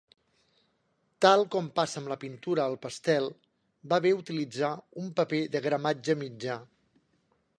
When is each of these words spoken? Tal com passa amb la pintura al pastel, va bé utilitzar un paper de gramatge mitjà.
Tal 1.25 1.43
com 1.55 1.67
passa 1.79 1.99
amb 2.01 2.09
la 2.13 2.17
pintura 2.23 2.63
al 2.71 2.77
pastel, 2.87 3.29
va 3.93 4.01
bé 4.07 4.15
utilitzar 4.23 4.73
un 5.05 5.13
paper 5.21 5.45
de 5.57 5.65
gramatge 5.69 6.19
mitjà. 6.25 6.57